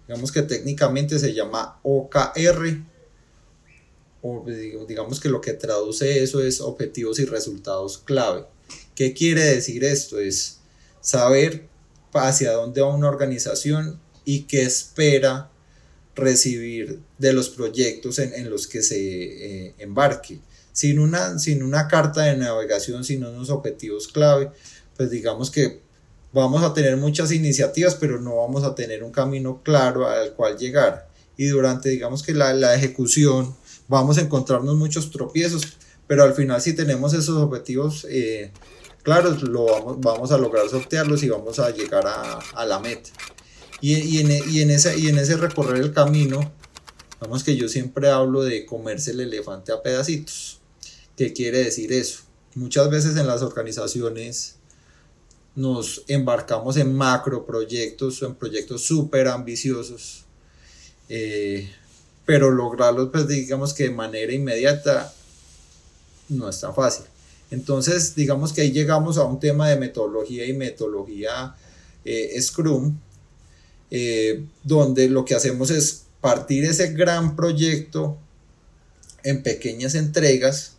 Digamos 0.06 0.32
que 0.32 0.42
técnicamente 0.42 1.18
se 1.18 1.32
llama 1.32 1.80
OKR, 1.82 2.82
o 4.22 4.44
digamos 4.88 5.20
que 5.20 5.28
lo 5.28 5.40
que 5.40 5.52
traduce 5.52 6.22
eso 6.22 6.42
es 6.42 6.60
objetivos 6.60 7.18
y 7.18 7.26
resultados 7.26 7.98
clave. 7.98 8.46
¿Qué 8.94 9.12
quiere 9.12 9.42
decir 9.44 9.84
esto? 9.84 10.18
Es 10.18 10.58
saber 11.00 11.66
hacia 12.12 12.52
dónde 12.52 12.80
va 12.80 12.94
una 12.94 13.08
organización 13.08 14.00
y 14.24 14.42
qué 14.42 14.62
espera 14.62 15.50
recibir 16.14 17.00
de 17.18 17.32
los 17.32 17.50
proyectos 17.50 18.18
en, 18.18 18.48
los 18.48 18.66
que 18.66 18.82
se 18.82 19.66
eh, 19.66 19.74
embarque. 19.78 20.38
Sin 20.72 20.98
una, 20.98 21.38
sin 21.38 21.62
una 21.62 21.88
carta 21.88 22.22
de 22.22 22.36
navegación, 22.36 23.04
sin 23.04 23.24
unos 23.24 23.50
objetivos 23.50 24.08
clave, 24.08 24.50
pues 24.96 25.10
digamos 25.10 25.50
que 25.50 25.83
vamos 26.34 26.64
a 26.64 26.74
tener 26.74 26.96
muchas 26.96 27.30
iniciativas, 27.30 27.94
pero 27.94 28.20
no 28.20 28.36
vamos 28.36 28.64
a 28.64 28.74
tener 28.74 29.04
un 29.04 29.12
camino 29.12 29.62
claro 29.62 30.08
al 30.08 30.32
cual 30.34 30.58
llegar. 30.58 31.08
Y 31.36 31.46
durante, 31.46 31.88
digamos 31.88 32.22
que 32.22 32.34
la, 32.34 32.52
la 32.52 32.74
ejecución, 32.74 33.54
vamos 33.88 34.18
a 34.18 34.22
encontrarnos 34.22 34.74
muchos 34.76 35.10
tropiezos, 35.10 35.78
pero 36.06 36.24
al 36.24 36.34
final 36.34 36.60
si 36.60 36.74
tenemos 36.74 37.14
esos 37.14 37.36
objetivos 37.36 38.06
eh, 38.10 38.50
claros, 39.02 39.42
lo 39.42 39.64
vamos, 39.64 40.00
vamos, 40.00 40.32
a 40.32 40.38
lograr 40.38 40.68
sortearlos 40.68 41.22
y 41.22 41.28
vamos 41.28 41.58
a 41.60 41.70
llegar 41.70 42.06
a, 42.06 42.38
a 42.38 42.66
la 42.66 42.80
meta. 42.80 43.10
Y, 43.80 43.94
y, 43.94 44.18
en, 44.18 44.30
y, 44.50 44.60
en 44.60 44.70
ese, 44.70 44.98
y 44.98 45.08
en 45.08 45.18
ese 45.18 45.36
recorrer 45.36 45.80
el 45.80 45.92
camino, 45.92 46.52
vamos 47.20 47.44
que 47.44 47.56
yo 47.56 47.68
siempre 47.68 48.10
hablo 48.10 48.42
de 48.42 48.66
comerse 48.66 49.12
el 49.12 49.20
elefante 49.20 49.72
a 49.72 49.82
pedacitos. 49.82 50.60
¿Qué 51.16 51.32
quiere 51.32 51.58
decir 51.58 51.92
eso? 51.92 52.22
Muchas 52.56 52.90
veces 52.90 53.16
en 53.16 53.26
las 53.28 53.42
organizaciones 53.42 54.56
nos 55.56 56.02
embarcamos 56.08 56.76
en 56.76 56.94
macro 56.94 57.46
proyectos 57.46 58.22
o 58.22 58.26
en 58.26 58.34
proyectos 58.34 58.84
súper 58.84 59.28
ambiciosos, 59.28 60.24
eh, 61.08 61.70
pero 62.26 62.50
lograrlos, 62.50 63.10
pues 63.12 63.28
digamos 63.28 63.72
que 63.72 63.84
de 63.84 63.90
manera 63.90 64.32
inmediata 64.32 65.12
no 66.28 66.48
es 66.48 66.60
tan 66.60 66.74
fácil. 66.74 67.06
Entonces, 67.50 68.14
digamos 68.14 68.52
que 68.52 68.62
ahí 68.62 68.72
llegamos 68.72 69.18
a 69.18 69.24
un 69.24 69.38
tema 69.38 69.68
de 69.68 69.76
metodología 69.76 70.44
y 70.46 70.54
metodología 70.54 71.54
eh, 72.04 72.40
Scrum, 72.40 72.98
eh, 73.90 74.44
donde 74.64 75.08
lo 75.08 75.24
que 75.24 75.34
hacemos 75.34 75.70
es 75.70 76.04
partir 76.20 76.64
ese 76.64 76.92
gran 76.92 77.36
proyecto 77.36 78.16
en 79.22 79.42
pequeñas 79.42 79.94
entregas 79.94 80.73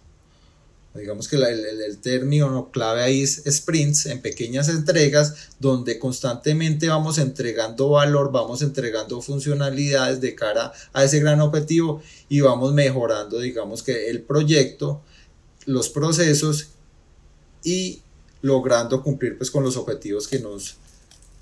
digamos 0.95 1.27
que 1.27 1.35
el, 1.35 1.97
término 1.99 2.71
clave 2.71 3.01
ahí 3.01 3.21
es 3.21 3.43
sprints, 3.47 4.05
en 4.05 4.21
pequeñas 4.21 4.69
entregas, 4.69 5.49
donde 5.59 5.99
constantemente 5.99 6.87
vamos 6.87 7.17
entregando 7.17 7.89
valor, 7.89 8.31
vamos 8.31 8.61
entregando 8.61 9.21
funcionalidades 9.21 10.21
de 10.21 10.35
cara 10.35 10.71
a 10.93 11.03
ese 11.03 11.19
gran 11.19 11.41
objetivo 11.41 12.01
y 12.29 12.41
vamos 12.41 12.73
mejorando, 12.73 13.39
digamos 13.39 13.83
que 13.83 14.09
el 14.09 14.21
proyecto, 14.21 15.01
los 15.65 15.89
procesos 15.89 16.69
y 17.63 18.01
logrando 18.41 19.03
cumplir 19.03 19.37
pues 19.37 19.51
con 19.51 19.63
los 19.63 19.75
objetivos 19.75 20.27
que 20.27 20.39
nos 20.39 20.77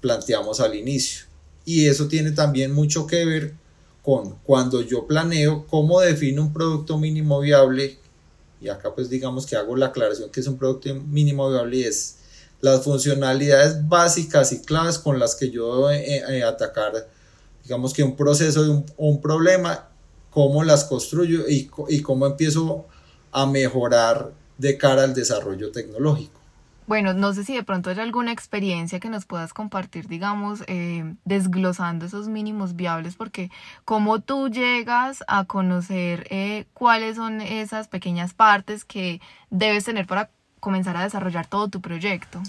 planteamos 0.02 0.60
al 0.62 0.76
inicio. 0.76 1.26
Y 1.66 1.88
eso 1.88 2.08
tiene 2.08 2.32
también 2.32 2.74
mucho 2.74 3.06
que 3.06 3.26
ver 3.26 3.54
con 4.02 4.36
cuando 4.44 4.82
yo 4.82 5.08
planeo 5.08 5.66
cómo 5.68 6.02
defino 6.02 6.42
un 6.42 6.54
producto 6.54 6.98
mínimo 6.98 7.40
viable 7.40 8.00
y 8.64 8.70
acá 8.70 8.96
pues 8.96 9.10
digamos 9.10 9.46
que 9.46 9.56
hago 9.56 9.76
la 9.76 9.88
aclaración 9.88 10.30
que 10.32 10.40
es 10.40 10.48
un 10.48 10.58
producto 10.58 10.94
mínimo 10.96 11.50
viable 11.50 11.78
y 11.78 11.84
es 11.84 12.16
las 12.62 12.82
funcionalidades 12.82 13.88
básicas 13.88 14.54
y 14.54 14.62
claves 14.62 14.98
con 14.98 15.20
las 15.20 15.36
que 15.36 15.50
yo 15.52 15.92
eh, 15.92 16.24
eh, 16.30 16.44
atacar 16.44 17.08
digamos 17.64 17.94
que 17.94 18.04
un 18.04 18.16
proceso 18.16 18.64
de 18.64 18.70
un, 18.70 18.86
un 18.98 19.22
problema, 19.22 19.90
cómo 20.30 20.64
las 20.64 20.84
construyo 20.84 21.48
y, 21.48 21.70
y 21.90 22.02
cómo 22.02 22.26
empiezo 22.26 22.86
a 23.32 23.46
mejorar 23.46 24.32
de 24.58 24.78
cara 24.78 25.04
al 25.04 25.14
desarrollo 25.14 25.72
tecnológico. 25.72 26.40
Bueno, 26.86 27.14
no 27.14 27.34
sé 27.34 27.44
si 27.44 27.56
de 27.56 27.64
pronto 27.64 27.90
hay 27.90 28.00
alguna 28.00 28.32
experiencia 28.32 29.00
que 29.00 29.10
nos 29.10 29.26
puedas 29.26 29.54
compartir, 29.54 30.08
digamos, 30.08 30.60
eh, 30.68 31.16
desglosando 31.24 32.06
esos 32.06 32.28
mínimos 32.28 32.76
viables, 32.76 33.16
porque 33.16 33.52
cómo 33.86 34.20
tú 34.20 34.50
llegas 34.50 35.24
a 35.28 35.46
conocer 35.46 36.28
eh, 36.30 36.66
cuáles 36.74 37.16
son 37.16 37.42
esas 37.42 37.88
pequeñas 37.88 38.34
partes 38.34 38.84
que 38.84 39.22
debes 39.50 39.86
tener 39.86 40.08
para 40.08 40.30
comenzar 40.60 40.98
a 40.98 41.04
desarrollar 41.04 41.48
todo 41.48 41.70
tu 41.70 41.82
proyecto. 41.82 42.42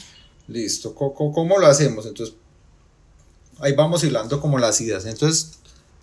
Listo, 0.49 0.95
¿cómo, 0.95 1.33
cómo 1.33 1.59
lo 1.59 1.67
hacemos? 1.67 2.07
Entonces, 2.07 2.37
ahí 3.61 3.73
vamos 3.73 4.03
hilando 4.05 4.41
como 4.41 4.59
las 4.59 4.81
ideas. 4.81 5.07
Entonces, 5.07 5.61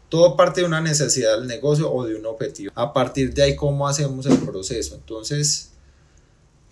todo 0.10 0.36
parte 0.36 0.62
de 0.62 0.68
una 0.68 0.82
necesidad 0.82 1.38
del 1.38 1.48
negocio 1.48 1.92
o 1.92 2.06
de 2.06 2.16
un 2.16 2.26
objetivo. 2.26 2.72
A 2.76 2.92
partir 2.92 3.34
de 3.34 3.44
ahí, 3.44 3.56
¿cómo 3.56 3.88
hacemos 3.88 4.26
el 4.26 4.38
proceso? 4.40 4.96
Entonces, 4.96 5.71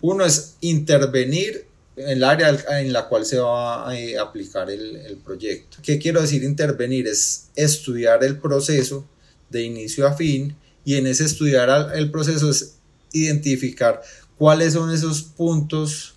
uno 0.00 0.24
es 0.24 0.56
intervenir 0.60 1.66
en 1.96 2.08
el 2.08 2.24
área 2.24 2.56
en 2.80 2.92
la 2.92 3.08
cual 3.08 3.26
se 3.26 3.38
va 3.38 3.88
a 3.88 3.98
eh, 3.98 4.18
aplicar 4.18 4.70
el, 4.70 5.18
proyecto. 5.24 5.78
¿Qué 5.82 5.98
quiero 5.98 6.20
decir 6.20 6.42
intervenir? 6.42 7.06
Es 7.06 7.48
estudiar 7.54 8.24
el 8.24 8.38
proceso 8.38 9.04
de 9.50 9.62
inicio 9.62 10.06
a 10.06 10.14
fin 10.14 10.56
y 10.84 10.94
en 10.94 11.06
ese 11.06 11.24
estudiar 11.24 11.94
el 11.94 12.10
proceso 12.10 12.50
es 12.50 12.76
identificar 13.12 14.00
cuáles 14.38 14.72
son 14.74 14.92
esos 14.94 15.22
puntos 15.22 16.14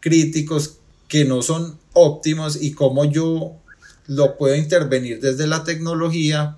críticos 0.00 0.78
que 1.08 1.24
no 1.24 1.42
son 1.42 1.78
óptimos 1.92 2.62
y 2.62 2.72
cómo 2.72 3.04
yo 3.04 3.56
lo 4.06 4.38
puedo 4.38 4.54
intervenir 4.54 5.20
desde 5.20 5.46
la 5.46 5.64
tecnología 5.64 6.56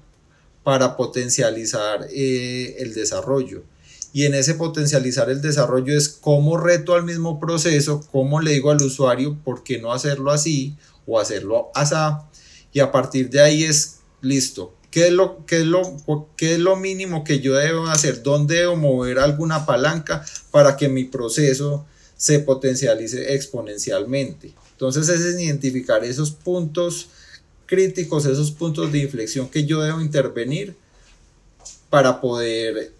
para 0.62 0.96
potencializar 0.96 2.06
eh, 2.12 2.76
el 2.78 2.94
desarrollo 2.94 3.64
y 4.12 4.26
en 4.26 4.34
ese 4.34 4.54
potencializar 4.54 5.30
el 5.30 5.40
desarrollo 5.40 5.96
es 5.96 6.08
cómo 6.08 6.56
reto 6.56 6.94
al 6.94 7.04
mismo 7.04 7.38
proceso, 7.38 8.00
cómo 8.10 8.40
le 8.40 8.52
digo 8.52 8.70
al 8.70 8.82
usuario 8.82 9.38
por 9.44 9.62
qué 9.62 9.78
no 9.78 9.92
hacerlo 9.92 10.30
así 10.30 10.76
o 11.06 11.20
hacerlo 11.20 11.70
así 11.74 11.94
y 12.72 12.80
a 12.80 12.90
partir 12.92 13.30
de 13.30 13.40
ahí 13.40 13.64
es 13.64 13.98
listo. 14.20 14.74
¿Qué 14.90 15.06
es, 15.06 15.12
lo, 15.12 15.46
qué, 15.46 15.58
es 15.58 15.66
lo, 15.66 16.28
¿Qué 16.36 16.54
es 16.54 16.58
lo 16.58 16.74
mínimo 16.74 17.22
que 17.22 17.38
yo 17.38 17.54
debo 17.54 17.86
hacer? 17.86 18.24
¿Dónde 18.24 18.56
debo 18.56 18.74
mover 18.74 19.20
alguna 19.20 19.64
palanca 19.64 20.24
para 20.50 20.76
que 20.76 20.88
mi 20.88 21.04
proceso 21.04 21.86
se 22.16 22.40
potencialice 22.40 23.34
exponencialmente? 23.34 24.52
Entonces 24.72 25.08
es 25.08 25.40
identificar 25.40 26.04
esos 26.04 26.32
puntos 26.32 27.08
críticos, 27.66 28.26
esos 28.26 28.50
puntos 28.50 28.90
de 28.90 28.98
inflexión 28.98 29.48
que 29.48 29.64
yo 29.64 29.80
debo 29.80 30.00
intervenir 30.00 30.74
para 31.88 32.20
poder 32.20 32.92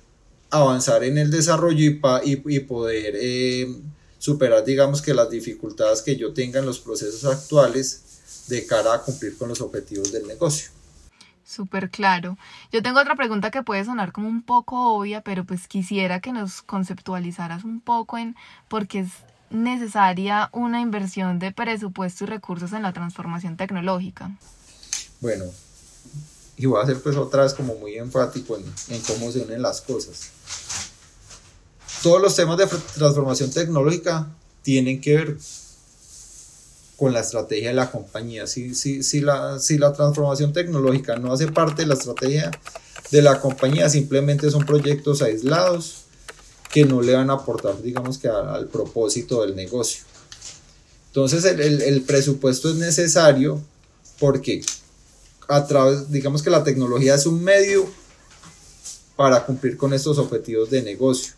avanzar 0.50 1.04
en 1.04 1.18
el 1.18 1.30
desarrollo 1.30 1.78
y, 1.78 2.00
y, 2.24 2.60
poder 2.60 3.14
eh, 3.16 3.80
superar, 4.18 4.64
digamos 4.64 5.00
que 5.02 5.14
las 5.14 5.30
dificultades 5.30 6.02
que 6.02 6.16
yo 6.16 6.32
tenga 6.32 6.60
en 6.60 6.66
los 6.66 6.78
procesos 6.80 7.24
actuales 7.24 8.46
de 8.48 8.66
cara 8.66 8.94
a 8.94 9.02
cumplir 9.02 9.36
con 9.38 9.48
los 9.48 9.60
objetivos 9.60 10.12
del 10.12 10.26
negocio. 10.26 10.70
Súper 11.44 11.90
claro. 11.90 12.38
Yo 12.70 12.80
tengo 12.80 13.00
otra 13.00 13.16
pregunta 13.16 13.50
que 13.50 13.64
puede 13.64 13.84
sonar 13.84 14.12
como 14.12 14.28
un 14.28 14.42
poco 14.42 14.94
obvia, 14.94 15.20
pero 15.20 15.44
pues 15.44 15.66
quisiera 15.66 16.20
que 16.20 16.32
nos 16.32 16.62
conceptualizaras 16.62 17.64
un 17.64 17.80
poco 17.80 18.18
en 18.18 18.36
por 18.68 18.86
qué 18.86 19.00
es 19.00 19.08
necesaria 19.50 20.48
una 20.52 20.80
inversión 20.80 21.40
de 21.40 21.50
presupuesto 21.50 22.24
y 22.24 22.28
recursos 22.28 22.72
en 22.72 22.82
la 22.82 22.92
transformación 22.92 23.56
tecnológica. 23.56 24.30
Bueno, 25.20 25.46
y 26.60 26.66
voy 26.66 26.78
a 26.78 26.82
hacer 26.82 27.00
pues 27.00 27.16
otra 27.16 27.44
vez 27.44 27.54
como 27.54 27.74
muy 27.76 27.96
enfático 27.96 28.54
en, 28.54 28.64
en 28.94 29.00
cómo 29.02 29.32
se 29.32 29.40
unen 29.40 29.62
las 29.62 29.80
cosas. 29.80 30.28
Todos 32.02 32.20
los 32.20 32.36
temas 32.36 32.58
de 32.58 32.66
transformación 32.66 33.50
tecnológica 33.50 34.28
tienen 34.62 35.00
que 35.00 35.16
ver 35.16 35.36
con 36.98 37.14
la 37.14 37.20
estrategia 37.20 37.68
de 37.68 37.74
la 37.74 37.90
compañía. 37.90 38.46
Si, 38.46 38.74
si, 38.74 39.02
si, 39.02 39.22
la, 39.22 39.58
si 39.58 39.78
la 39.78 39.94
transformación 39.94 40.52
tecnológica 40.52 41.16
no 41.16 41.32
hace 41.32 41.48
parte 41.48 41.82
de 41.82 41.88
la 41.88 41.94
estrategia 41.94 42.50
de 43.10 43.22
la 43.22 43.40
compañía, 43.40 43.88
simplemente 43.88 44.50
son 44.50 44.66
proyectos 44.66 45.22
aislados 45.22 46.02
que 46.70 46.84
no 46.84 47.00
le 47.00 47.14
van 47.14 47.30
a 47.30 47.34
aportar, 47.34 47.80
digamos 47.82 48.18
que 48.18 48.28
al 48.28 48.68
propósito 48.68 49.40
del 49.40 49.56
negocio. 49.56 50.04
Entonces 51.06 51.42
el, 51.46 51.58
el, 51.58 51.80
el 51.80 52.02
presupuesto 52.02 52.68
es 52.68 52.76
necesario 52.76 53.62
porque 54.18 54.62
a 55.50 55.66
través, 55.66 56.10
digamos 56.10 56.42
que 56.42 56.50
la 56.50 56.62
tecnología 56.62 57.16
es 57.16 57.26
un 57.26 57.42
medio 57.42 57.86
para 59.16 59.44
cumplir 59.44 59.76
con 59.76 59.92
estos 59.92 60.16
objetivos 60.18 60.70
de 60.70 60.82
negocio. 60.82 61.34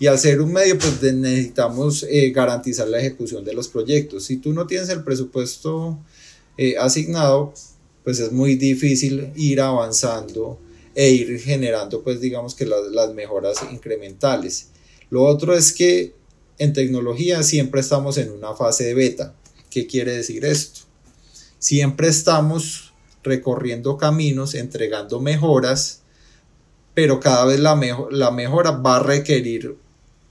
Y 0.00 0.06
al 0.06 0.18
ser 0.18 0.40
un 0.40 0.52
medio, 0.52 0.78
pues 0.78 1.02
necesitamos 1.02 2.06
eh, 2.08 2.30
garantizar 2.30 2.86
la 2.88 3.00
ejecución 3.00 3.44
de 3.44 3.52
los 3.52 3.66
proyectos. 3.66 4.24
Si 4.24 4.36
tú 4.36 4.52
no 4.52 4.66
tienes 4.66 4.88
el 4.90 5.02
presupuesto 5.02 5.98
eh, 6.56 6.76
asignado, 6.78 7.52
pues 8.04 8.20
es 8.20 8.30
muy 8.30 8.54
difícil 8.54 9.32
ir 9.34 9.60
avanzando 9.60 10.58
e 10.94 11.10
ir 11.10 11.38
generando 11.38 12.02
pues 12.02 12.20
digamos 12.20 12.54
que 12.54 12.64
las, 12.64 12.86
las 12.92 13.12
mejoras 13.12 13.58
incrementales. 13.70 14.68
Lo 15.10 15.24
otro 15.24 15.54
es 15.54 15.72
que 15.72 16.14
en 16.58 16.72
tecnología 16.72 17.42
siempre 17.42 17.80
estamos 17.80 18.18
en 18.18 18.30
una 18.30 18.54
fase 18.54 18.84
de 18.84 18.94
beta. 18.94 19.34
¿Qué 19.68 19.86
quiere 19.86 20.12
decir 20.12 20.44
esto? 20.44 20.80
Siempre 21.58 22.08
estamos 22.08 22.87
recorriendo 23.22 23.96
caminos, 23.96 24.54
entregando 24.54 25.20
mejoras, 25.20 26.02
pero 26.94 27.20
cada 27.20 27.44
vez 27.44 27.60
la, 27.60 27.78
la 28.10 28.30
mejora 28.30 28.72
va 28.72 28.96
a 28.96 29.02
requerir 29.02 29.76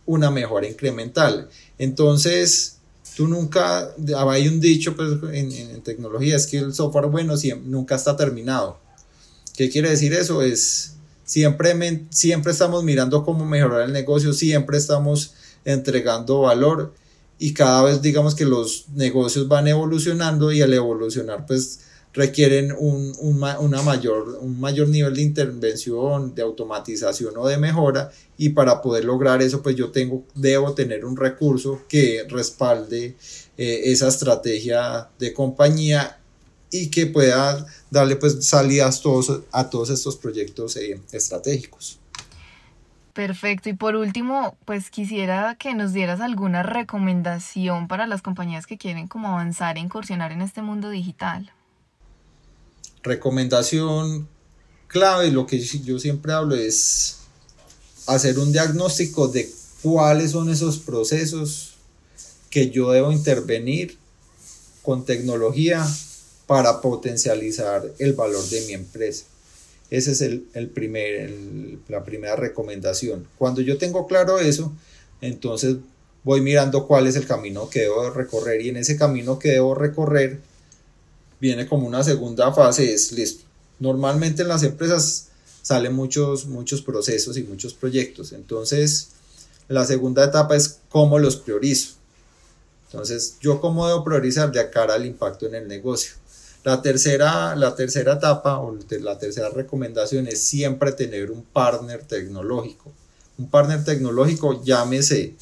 una 0.06 0.32
mejora 0.32 0.68
incremental. 0.68 1.50
Entonces, 1.78 2.78
tú 3.16 3.28
nunca, 3.28 3.94
hay 4.16 4.48
un 4.48 4.60
dicho 4.60 4.96
pues, 4.96 5.12
en, 5.34 5.82
tecnología, 5.82 6.36
es 6.36 6.48
que 6.48 6.58
el 6.58 6.74
software 6.74 7.08
bueno 7.08 7.36
nunca 7.66 7.96
está 7.96 8.16
terminado. 8.16 8.80
¿Qué 9.56 9.70
quiere 9.70 9.90
decir 9.90 10.14
eso? 10.14 10.42
Es 10.42 10.96
siempre, 11.26 12.06
siempre 12.10 12.52
estamos 12.52 12.84
mirando 12.84 13.24
cómo 13.24 13.46
mejorar 13.46 13.82
el 13.82 13.94
negocio, 13.94 14.34
siempre 14.34 14.78
estamos 14.78 15.34
entregando 15.66 16.42
valor 16.42 16.94
y 17.40 17.54
cada 17.54 17.84
vez 17.84 18.02
digamos 18.02 18.36
que 18.36 18.46
los 18.46 18.86
negocios 18.90 19.48
van 19.48 19.68
evolucionando 19.68 20.52
y 20.52 20.62
al 20.62 20.74
evolucionar 20.74 21.46
pues 21.46 21.82
requieren 22.18 22.74
un, 22.76 23.14
una 23.22 23.82
mayor, 23.84 24.40
un 24.42 24.60
mayor 24.60 24.90
nivel 24.90 25.14
de 25.14 25.22
intervención, 25.22 26.34
de 26.34 26.42
automatización 26.42 27.38
o 27.38 27.48
de 27.48 27.60
mejora 27.60 28.10
y 28.40 28.50
para 28.50 28.82
poder 28.82 29.06
lograr 29.06 29.44
eso 29.44 29.62
pues 29.62 29.76
yo 29.76 29.92
tengo, 29.92 30.24
debo 30.34 30.74
tener 30.74 31.06
un 31.06 31.16
recurso 31.16 31.84
que 31.88 32.26
respalde 32.28 33.16
eh, 33.56 33.82
esa 33.86 34.08
estrategia 34.08 35.10
de 35.20 35.32
compañía 35.32 36.18
y 36.72 36.90
que 36.90 37.06
pueda 37.06 37.64
darle 37.92 38.16
pues 38.16 38.48
salidas 38.48 39.00
todos, 39.02 39.42
a 39.52 39.70
todos 39.70 39.92
estos 39.92 40.18
proyectos 40.18 40.76
eh, 40.76 41.00
estratégicos. 41.12 42.00
Perfecto. 43.14 43.70
Y 43.70 43.74
por 43.74 43.96
último, 43.96 44.58
pues 44.66 44.90
quisiera 44.90 45.56
que 45.56 45.76
nos 45.76 45.94
dieras 45.94 46.20
alguna 46.20 46.64
recomendación 46.64 47.88
para 47.88 48.08
las 48.08 48.24
compañías 48.24 48.66
que 48.66 48.78
quieren 48.78 49.08
como 49.08 49.28
avanzar 49.30 49.78
e 49.78 49.82
incursionar 49.82 50.32
en 50.32 50.42
este 50.42 50.64
mundo 50.64 50.90
digital. 50.90 51.52
Recomendación 53.04 54.28
clave, 54.88 55.32
lo 55.32 55.46
que 55.46 55.60
yo 55.60 56.00
siempre 56.00 56.34
hablo 56.34 56.56
es 56.56 57.18
hacer 58.08 58.40
un 58.40 58.52
diagnóstico 58.52 59.28
de 59.28 59.50
cuáles 59.82 60.32
son 60.32 60.50
esos 60.50 60.80
procesos 60.80 61.74
que 62.50 62.70
yo 62.70 62.92
debo 62.92 63.12
intervenir 63.12 63.98
con 64.82 65.06
tecnología 65.06 65.86
para 66.48 66.80
potencializar 66.80 67.84
el 68.00 68.14
valor 68.14 68.44
de 68.50 68.62
mi 68.62 68.74
empresa. 68.74 69.26
Esa 69.90 70.12
es 70.12 70.22
el, 70.22 70.70
primer, 70.74 71.34
la 71.88 72.04
primera 72.04 72.36
recomendación. 72.36 73.28
Cuando 73.38 73.62
yo 73.62 73.78
tengo 73.78 74.08
claro 74.08 74.40
eso, 74.40 74.74
entonces 75.22 75.78
voy 76.24 76.42
mirando 76.42 76.88
cuál 76.88 77.08
es 77.08 77.16
el 77.16 77.26
camino 77.26 77.70
que 77.70 77.82
debo 77.82 78.10
recorrer 78.10 78.62
y 78.62 78.70
en 78.70 78.78
ese 78.78 78.98
camino 78.98 79.40
que 79.40 79.50
debo 79.50 79.76
recorrer 79.76 80.40
viene 81.40 81.68
como 81.68 81.88
una 81.88 82.04
segunda 82.04 82.54
fase, 82.54 82.94
es 82.94 83.12
listo. 83.12 83.46
Normalmente 83.80 84.42
en 84.42 84.48
las 84.48 84.64
empresas 84.64 85.28
salen 85.62 85.94
muchos, 85.94 86.46
muchos 86.46 86.82
procesos 86.82 87.38
y 87.38 87.44
muchos 87.44 87.74
proyectos, 87.74 88.32
entonces 88.32 89.10
la 89.68 89.86
segunda 89.86 90.24
etapa 90.24 90.56
es 90.56 90.80
cómo 90.90 91.20
los 91.20 91.36
priorizo. 91.36 91.98
Entonces, 92.86 93.36
yo 93.42 93.60
cómo 93.60 93.86
debo 93.88 94.04
priorizar 94.04 94.52
de 94.52 94.70
cara 94.70 94.94
al 94.94 95.06
impacto 95.06 95.46
en 95.46 95.56
el 95.56 95.68
negocio. 95.68 96.14
La 96.64 96.82
tercera, 96.82 97.56
la 97.56 97.76
tercera 97.76 98.14
etapa 98.14 98.60
o 98.60 98.78
la 99.02 99.20
tercera 99.20 99.50
recomendación 99.50 100.28
es 100.28 100.42
siempre 100.42 100.94
tener 100.94 101.32
un 101.32 101.44
partner 101.44 102.04
tecnológico. 102.04 102.92
Un 103.38 103.50
partner 103.50 103.84
tecnológico, 103.84 104.64
llámese 104.64 105.36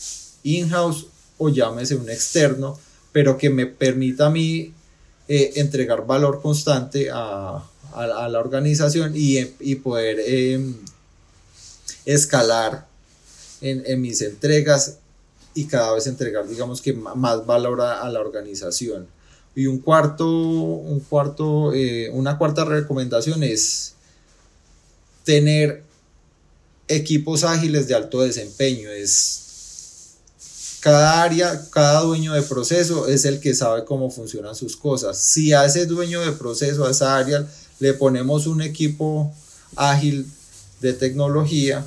in-house 0.44 1.08
o 1.38 1.50
llámese 1.50 1.96
un 1.96 2.10
externo, 2.10 2.80
pero 3.12 3.38
que 3.38 3.50
me 3.50 3.68
permita 3.68 4.28
a 4.28 4.30
mí 4.30 4.74
eh, 5.28 5.54
entregar 5.56 6.06
valor 6.06 6.42
constante 6.42 7.10
a, 7.12 7.64
la 7.96 8.40
organización 8.40 9.14
y, 9.16 9.76
poder 9.76 10.20
em, 10.20 10.76
escalar 12.06 12.86
en, 13.62 14.02
mis 14.02 14.22
entregas 14.22 14.98
y 15.54 15.66
cada 15.66 15.94
vez 15.94 16.06
entregar, 16.06 16.46
digamos 16.46 16.82
que 16.82 16.92
más 16.92 17.46
valor 17.46 17.80
a 17.82 18.10
la 18.10 18.20
organización. 18.20 19.08
Y 19.56 19.68
un 19.68 19.80
cuarto, 19.80 20.28
un 20.28 21.00
cuarto, 21.00 21.74
eh, 21.74 22.10
una 22.12 22.38
cuarta 22.38 22.66
recomendación 22.66 23.42
es 23.42 23.94
tener 25.24 25.82
equipos 26.90 27.46
ágiles 27.46 27.88
de 27.88 27.96
alto 27.96 28.22
desempeño. 28.22 28.90
Es 28.90 29.45
cada 30.86 31.24
área, 31.24 31.66
cada 31.72 32.02
dueño 32.02 32.34
de 32.34 32.44
proceso 32.44 33.08
es 33.08 33.26
el 33.26 33.40
que 33.40 33.56
sabe 33.56 33.86
cómo 33.86 34.12
funcionan 34.12 34.54
sus 34.54 34.78
cosas. 34.78 35.18
Si 35.18 35.52
a 35.52 35.66
ese 35.66 35.88
dueño 35.88 36.22
de 36.22 36.32
proceso, 36.34 36.86
a 36.86 36.92
esa 36.92 37.18
área, 37.18 37.44
le 37.80 37.96
ponemos 37.96 38.46
un 38.46 38.62
equipo 38.62 39.34
ágil 39.76 40.28
de 40.82 40.94
tecnología, 40.94 41.84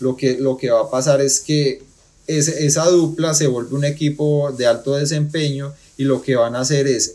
lo 0.00 0.16
que, 0.16 0.38
lo 0.40 0.56
que 0.56 0.72
va 0.72 0.80
a 0.80 0.90
pasar 0.90 1.20
es 1.20 1.38
que 1.38 1.84
esa 2.26 2.84
dupla 2.86 3.32
se 3.32 3.46
vuelve 3.46 3.76
un 3.76 3.84
equipo 3.84 4.50
de 4.58 4.66
alto 4.66 4.96
desempeño 4.96 5.72
y 5.96 6.02
lo 6.02 6.20
que 6.20 6.34
van 6.34 6.56
a 6.56 6.62
hacer 6.62 6.88
es 6.88 7.14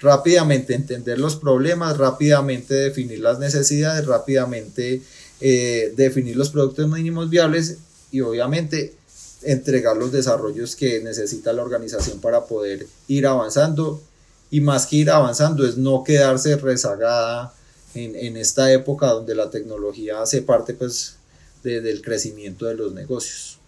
rápidamente 0.00 0.74
entender 0.74 1.18
los 1.18 1.36
problemas, 1.36 1.96
rápidamente 1.96 2.74
definir 2.74 3.20
las 3.20 3.38
necesidades, 3.38 4.04
rápidamente 4.04 5.00
eh, 5.40 5.94
definir 5.96 6.36
los 6.36 6.50
productos 6.50 6.86
mínimos 6.90 7.30
viables 7.30 7.78
y 8.12 8.20
obviamente 8.20 8.99
entregar 9.42 9.96
los 9.96 10.12
desarrollos 10.12 10.76
que 10.76 11.00
necesita 11.00 11.52
la 11.52 11.62
organización 11.62 12.20
para 12.20 12.44
poder 12.44 12.86
ir 13.08 13.26
avanzando 13.26 14.02
y 14.50 14.60
más 14.60 14.86
que 14.86 14.96
ir 14.96 15.10
avanzando 15.10 15.66
es 15.66 15.76
no 15.76 16.04
quedarse 16.04 16.56
rezagada 16.56 17.54
en, 17.94 18.16
en 18.16 18.36
esta 18.36 18.72
época 18.72 19.06
donde 19.06 19.34
la 19.34 19.50
tecnología 19.50 20.20
hace 20.22 20.42
parte 20.42 20.74
pues 20.74 21.16
del 21.62 22.02
crecimiento 22.02 22.66
de 22.66 22.74
los 22.74 22.92
negocios. 22.92 23.58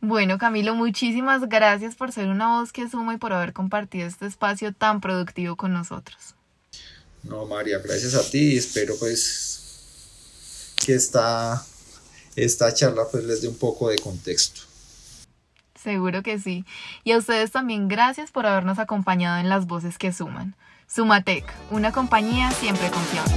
Bueno, 0.00 0.38
Camilo, 0.38 0.74
muchísimas 0.74 1.48
gracias 1.48 1.94
por 1.94 2.12
ser 2.12 2.28
una 2.28 2.58
voz 2.58 2.72
que 2.72 2.88
suma 2.88 3.14
y 3.14 3.18
por 3.18 3.32
haber 3.32 3.52
compartido 3.52 4.06
este 4.06 4.26
espacio 4.26 4.72
tan 4.72 5.00
productivo 5.00 5.56
con 5.56 5.72
nosotros. 5.72 6.34
No, 7.22 7.44
María, 7.46 7.78
gracias 7.78 8.14
a 8.14 8.22
ti 8.30 8.52
y 8.52 8.56
espero 8.56 8.94
pues 8.98 9.62
que 10.84 10.94
esta, 10.94 11.64
esta 12.36 12.72
charla 12.72 13.02
pues 13.10 13.24
les 13.24 13.42
dé 13.42 13.48
un 13.48 13.58
poco 13.58 13.88
de 13.88 13.98
contexto. 13.98 14.62
Seguro 15.82 16.22
que 16.22 16.38
sí. 16.38 16.64
Y 17.04 17.12
a 17.12 17.18
ustedes 17.18 17.52
también 17.52 17.88
gracias 17.88 18.30
por 18.30 18.46
habernos 18.46 18.78
acompañado 18.78 19.38
en 19.38 19.48
las 19.48 19.66
voces 19.66 19.98
que 19.98 20.12
suman. 20.12 20.54
Sumatec, 20.88 21.44
una 21.70 21.90
compañía 21.90 22.50
siempre 22.52 22.88
confiable. 22.90 23.34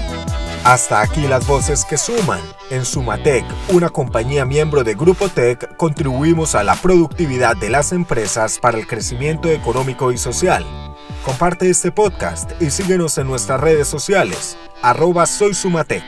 Hasta 0.64 1.02
aquí 1.02 1.28
las 1.28 1.48
voces 1.48 1.86
que 1.86 1.98
suman. 1.98 2.42
En 2.70 2.86
Sumatec, 2.86 3.46
una 3.70 3.90
compañía 3.90 4.46
miembro 4.46 4.84
de 4.84 4.94
Grupo 4.94 5.30
Tech, 5.30 5.76
contribuimos 5.78 6.54
a 6.54 6.64
la 6.64 6.76
productividad 6.76 7.56
de 7.58 7.70
las 7.70 7.92
empresas 7.92 8.60
para 8.60 8.78
el 8.78 8.86
crecimiento 8.86 9.50
económico 9.50 10.12
y 10.12 10.18
social. 10.18 10.66
Comparte 11.24 11.70
este 11.70 11.92
podcast 11.92 12.52
y 12.62 12.70
síguenos 12.70 13.18
en 13.18 13.28
nuestras 13.28 13.60
redes 13.60 13.88
sociales. 13.88 14.58
Arroba 14.82 15.26
Soy 15.26 15.54
Sumatec. 15.54 16.04